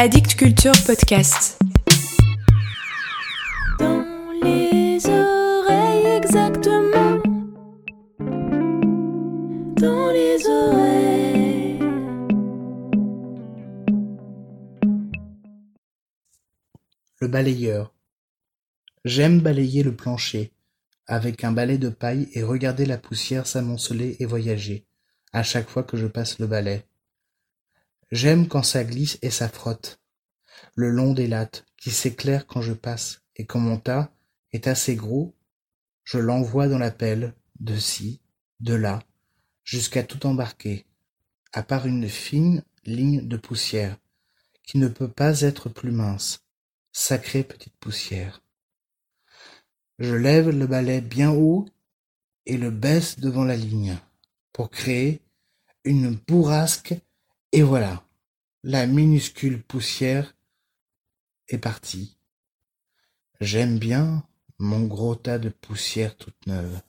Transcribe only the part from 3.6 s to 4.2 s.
Dans